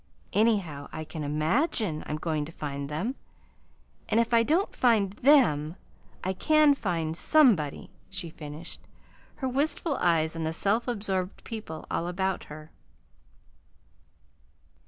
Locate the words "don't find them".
4.41-5.75